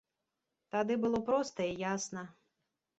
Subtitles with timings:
[0.77, 2.29] Тады было проста і ясна.